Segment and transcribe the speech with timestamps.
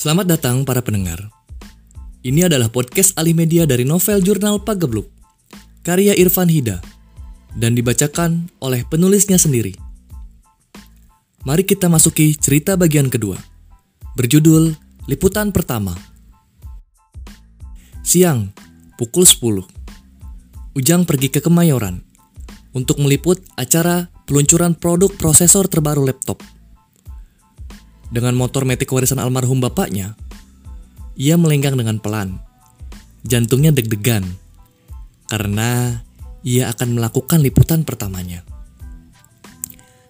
[0.00, 1.28] Selamat datang para pendengar.
[2.24, 5.04] Ini adalah podcast alih media dari novel jurnal Pagebluk,
[5.84, 6.80] karya Irfan Hida,
[7.52, 9.76] dan dibacakan oleh penulisnya sendiri.
[11.44, 13.36] Mari kita masuki cerita bagian kedua,
[14.16, 14.72] berjudul
[15.04, 15.92] Liputan Pertama.
[18.00, 18.56] Siang,
[18.96, 19.68] pukul 10.
[20.80, 22.00] Ujang pergi ke Kemayoran
[22.72, 26.40] untuk meliput acara peluncuran produk prosesor terbaru laptop.
[28.10, 30.18] Dengan motor metik warisan almarhum bapaknya,
[31.14, 32.42] ia melenggang dengan pelan.
[33.22, 34.26] Jantungnya deg-degan
[35.30, 36.02] karena
[36.42, 38.42] ia akan melakukan liputan pertamanya.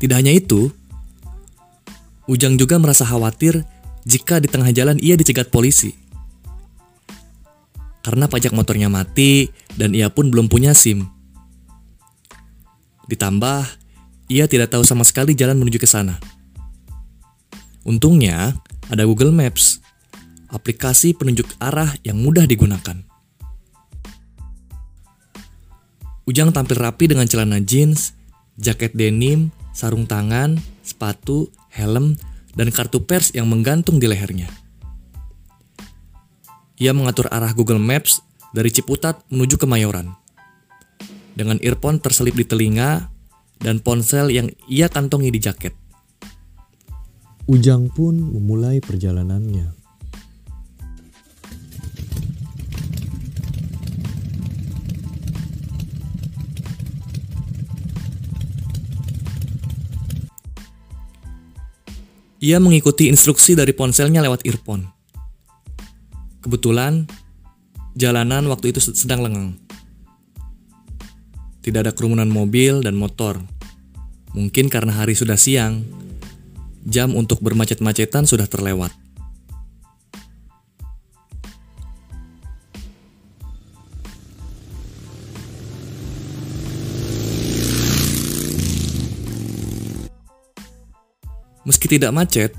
[0.00, 0.72] Tidak hanya itu,
[2.30, 3.66] Ujang juga merasa khawatir
[4.06, 5.90] jika di tengah jalan ia dicegat polisi.
[8.02, 11.06] Karena pajak motornya mati dan ia pun belum punya SIM.
[13.10, 13.66] Ditambah,
[14.30, 16.18] ia tidak tahu sama sekali jalan menuju ke sana.
[17.82, 18.54] Untungnya,
[18.86, 19.82] ada Google Maps,
[20.52, 23.02] aplikasi penunjuk arah yang mudah digunakan.
[26.22, 28.14] Ujang tampil rapi dengan celana jeans,
[28.54, 32.14] jaket denim, sarung tangan, sepatu, helm,
[32.54, 34.46] dan kartu pers yang menggantung di lehernya.
[36.78, 38.22] Ia mengatur arah Google Maps
[38.54, 40.14] dari Ciputat menuju ke Mayoran.
[41.34, 43.10] Dengan earphone terselip di telinga
[43.58, 45.81] dan ponsel yang ia kantongi di jaket.
[47.50, 49.74] Ujang pun memulai perjalanannya.
[62.42, 64.90] Ia mengikuti instruksi dari ponselnya lewat earphone.
[66.42, 67.06] Kebetulan,
[67.94, 69.58] jalanan waktu itu sedang lengang.
[71.62, 73.38] Tidak ada kerumunan mobil dan motor.
[74.34, 76.01] Mungkin karena hari sudah siang,
[76.86, 78.90] jam untuk bermacet-macetan sudah terlewat.
[91.62, 92.50] Meski tidak macet,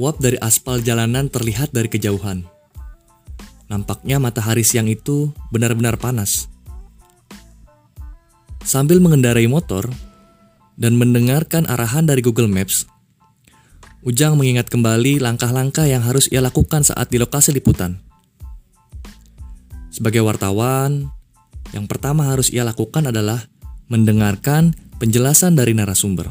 [0.00, 2.48] uap dari aspal jalanan terlihat dari kejauhan.
[3.68, 6.48] Nampaknya matahari siang itu benar-benar panas.
[8.64, 9.92] Sambil mengendarai motor
[10.80, 12.88] dan mendengarkan arahan dari Google Maps,
[14.02, 18.02] Ujang mengingat kembali langkah-langkah yang harus ia lakukan saat di lokasi liputan.
[19.94, 21.06] Sebagai wartawan,
[21.70, 23.46] yang pertama harus ia lakukan adalah
[23.86, 26.26] mendengarkan penjelasan dari narasumber.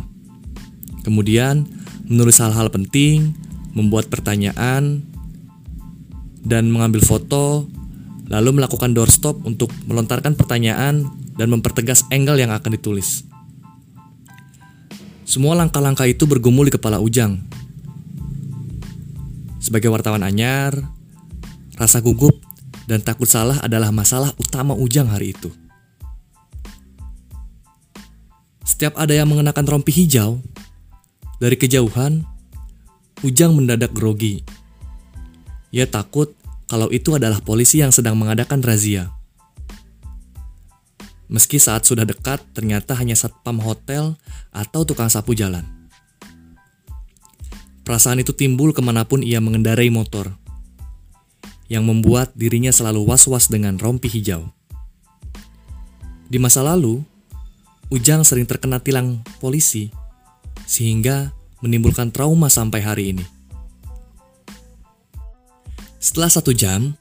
[1.08, 1.64] Kemudian,
[2.12, 3.32] menulis hal-hal penting,
[3.72, 5.08] membuat pertanyaan,
[6.44, 7.72] dan mengambil foto,
[8.28, 11.08] lalu melakukan doorstop untuk melontarkan pertanyaan
[11.40, 13.24] dan mempertegas angle yang akan ditulis.
[15.24, 17.61] Semua langkah-langkah itu bergumul di kepala Ujang.
[19.62, 20.74] Sebagai wartawan anyar,
[21.78, 22.34] rasa gugup
[22.90, 25.54] dan takut salah adalah masalah utama Ujang hari itu.
[28.66, 30.42] Setiap ada yang mengenakan rompi hijau,
[31.38, 32.26] dari kejauhan,
[33.22, 34.42] Ujang mendadak grogi.
[35.70, 36.34] Ia takut
[36.66, 39.14] kalau itu adalah polisi yang sedang mengadakan razia.
[41.30, 44.18] Meski saat sudah dekat, ternyata hanya satpam hotel
[44.50, 45.81] atau tukang sapu jalan.
[47.82, 50.38] Perasaan itu timbul ke mana pun ia mengendarai motor,
[51.72, 54.52] yang membuat dirinya selalu was-was dengan rompi hijau.
[56.32, 57.04] Di masa lalu,
[57.92, 59.92] Ujang sering terkena tilang polisi,
[60.64, 63.26] sehingga menimbulkan trauma sampai hari ini.
[66.00, 66.96] Setelah satu jam,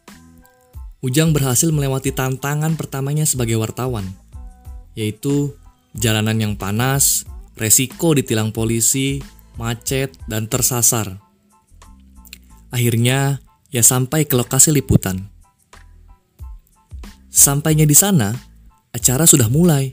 [0.98, 4.04] Ujang berhasil melewati tantangan pertamanya sebagai wartawan,
[4.98, 5.54] yaitu
[5.94, 7.22] jalanan yang panas,
[7.54, 9.22] resiko ditilang polisi,
[9.60, 11.20] macet, dan tersasar.
[12.72, 15.28] Akhirnya, ia sampai ke lokasi liputan.
[17.28, 18.32] Sampainya di sana,
[18.96, 19.92] acara sudah mulai.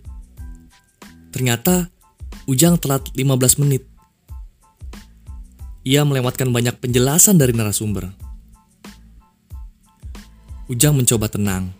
[1.35, 1.91] Ternyata,
[2.47, 3.83] Ujang telat 15 menit.
[5.83, 8.07] Ia melewatkan banyak penjelasan dari narasumber
[10.71, 11.75] Ujang mencoba tenang.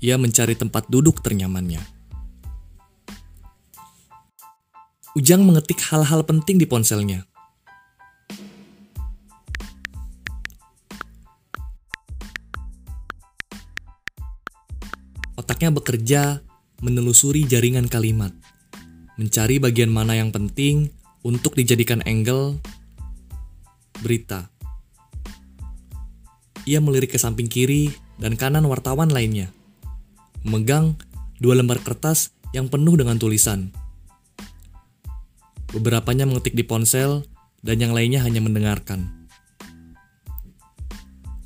[0.00, 1.97] Ia mencari tempat duduk ternyamannya.
[5.16, 7.24] Ujang mengetik hal-hal penting di ponselnya.
[15.38, 16.22] Otaknya bekerja
[16.84, 18.34] menelusuri jaringan kalimat,
[19.16, 20.92] mencari bagian mana yang penting
[21.24, 22.60] untuk dijadikan angle
[23.98, 24.52] berita
[26.68, 27.88] ia melirik ke samping kiri
[28.20, 29.48] dan kanan wartawan lainnya.
[30.44, 31.00] Memegang
[31.40, 33.72] dua lembar kertas yang penuh dengan tulisan.
[35.74, 37.28] Beberapanya mengetik di ponsel
[37.60, 39.18] dan yang lainnya hanya mendengarkan.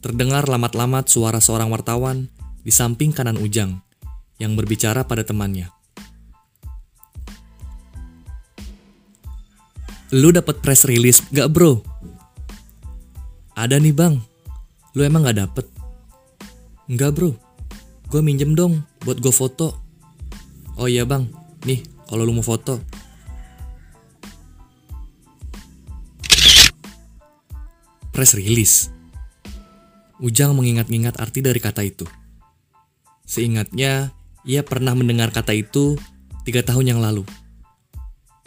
[0.02, 2.26] terdengar lamat-lamat suara seorang wartawan
[2.66, 3.78] di samping kanan Ujang
[4.42, 5.70] yang berbicara pada temannya.
[10.12, 11.80] Lu dapat press release gak bro?
[13.54, 14.18] Ada nih bang.
[14.98, 15.66] Lu emang gak dapet?
[16.90, 17.30] Enggak bro.
[18.10, 19.72] Gue minjem dong buat gue foto.
[20.76, 21.30] Oh iya bang,
[21.64, 21.80] nih
[22.10, 22.82] kalau lu mau foto.
[28.12, 28.92] Press release.
[30.22, 32.06] Ujang mengingat-ingat arti dari kata itu.
[33.26, 34.12] Seingatnya,
[34.44, 35.98] ia pernah mendengar kata itu
[36.46, 37.26] tiga tahun yang lalu.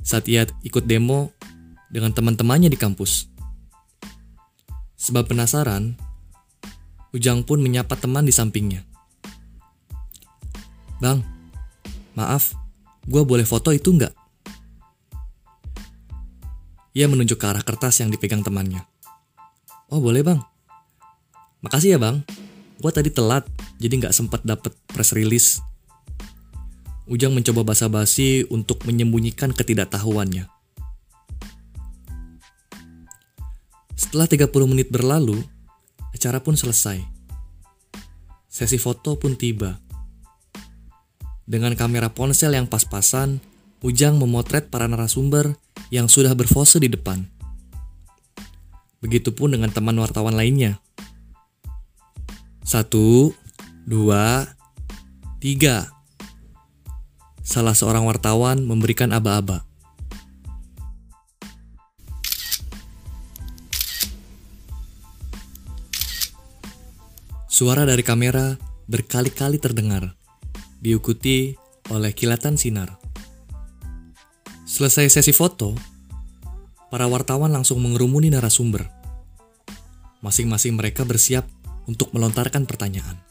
[0.05, 1.33] Saat ia ikut demo
[1.89, 3.27] dengan teman-temannya di kampus.
[4.95, 5.97] Sebab penasaran,
[7.15, 8.83] Ujang pun menyapa teman di sampingnya.
[10.99, 11.23] Bang,
[12.11, 12.51] maaf,
[13.07, 14.11] gue boleh foto itu nggak?
[16.91, 18.83] Ia menunjuk ke arah kertas yang dipegang temannya.
[19.95, 20.43] Oh boleh bang.
[21.63, 22.19] Makasih ya bang.
[22.83, 23.47] Gue tadi telat,
[23.79, 25.63] jadi nggak sempat dapet press release.
[27.07, 30.51] Ujang mencoba basa-basi untuk menyembunyikan ketidaktahuannya.
[33.95, 35.39] Setelah 30 menit berlalu,
[36.11, 36.99] acara pun selesai.
[38.51, 39.79] Sesi foto pun tiba.
[41.47, 43.39] Dengan kamera ponsel yang pas-pasan,
[43.85, 45.53] Ujang memotret para narasumber
[45.93, 47.21] yang sudah berpose di depan.
[49.05, 50.81] Begitupun dengan teman wartawan lainnya.
[52.65, 53.37] Satu,
[53.85, 54.49] dua,
[55.37, 55.93] tiga.
[57.45, 59.61] Salah seorang wartawan memberikan aba-aba.
[67.45, 68.57] Suara dari kamera
[68.89, 70.17] berkali-kali terdengar,
[70.81, 71.53] diikuti
[71.93, 72.97] oleh kilatan sinar.
[74.65, 75.77] Selesai sesi foto,
[76.89, 78.94] para wartawan langsung mengerumuni narasumber.
[80.25, 81.45] Masing-masing mereka bersiap
[81.85, 83.21] untuk melontarkan pertanyaan.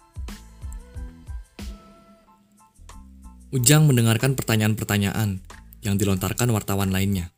[3.50, 5.42] Ujang mendengarkan pertanyaan-pertanyaan
[5.82, 7.34] yang dilontarkan wartawan lainnya.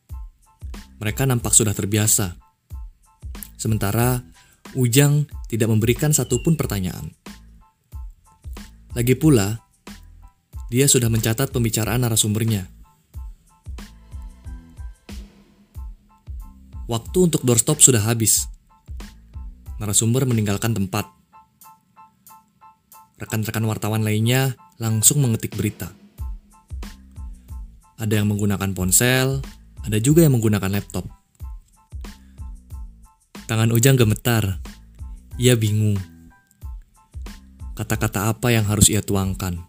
[1.01, 2.37] Mereka nampak sudah terbiasa.
[3.57, 4.21] Sementara
[4.75, 7.15] Ujang tidak memberikan satupun pertanyaan.
[8.91, 9.63] Lagi pula,
[10.67, 12.67] dia sudah mencatat pembicaraan narasumbernya.
[16.87, 18.56] Waktu untuk doorstop sudah habis.
[19.77, 21.05] Narasumber meninggalkan tempat.
[23.21, 25.93] Rekan-rekan wartawan lainnya langsung mengetik berita.
[27.97, 29.41] Ada yang menggunakan ponsel,
[29.81, 31.05] ada juga yang menggunakan laptop.
[33.45, 34.61] Tangan Ujang gemetar.
[35.37, 35.97] Ia bingung.
[37.77, 39.61] Kata-kata apa yang harus ia tuangkan?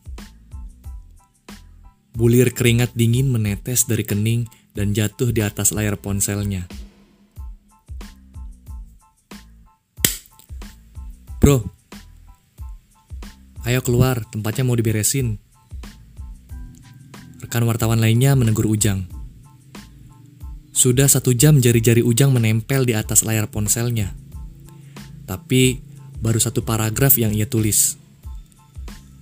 [2.16, 6.66] Bulir keringat dingin menetes dari kening dan jatuh di atas layar ponselnya.
[11.38, 11.62] Bro,
[13.62, 15.38] ayo keluar, tempatnya mau diberesin.
[17.38, 19.06] Rekan wartawan lainnya menegur Ujang.
[20.74, 24.14] Sudah satu jam jari-jari Ujang menempel di atas layar ponselnya.
[25.26, 25.82] Tapi
[26.18, 27.98] baru satu paragraf yang ia tulis.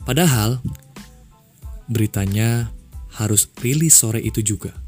[0.09, 0.63] Padahal
[1.91, 2.73] beritanya
[3.17, 4.86] harus rilis sore itu juga.